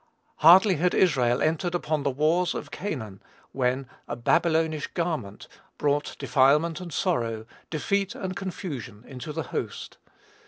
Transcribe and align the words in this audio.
Hardly 0.37 0.77
had 0.77 0.95
Israel 0.95 1.43
entered 1.43 1.75
upon 1.75 2.01
the 2.01 2.09
wars 2.09 2.55
of 2.55 2.71
Canaan, 2.71 3.21
when 3.51 3.87
"a 4.07 4.15
Babylonish 4.15 4.87
garment" 4.95 5.47
brought 5.77 6.15
defilement 6.17 6.81
and 6.81 6.91
sorrow, 6.91 7.45
defeat 7.69 8.15
and 8.15 8.35
confusion, 8.35 9.03
into 9.05 9.31
the 9.31 9.43
host. 9.53 9.99